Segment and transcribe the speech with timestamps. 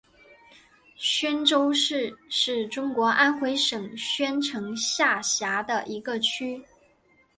[0.95, 6.65] 宣州区是中国安徽省宣城市下辖的一个区。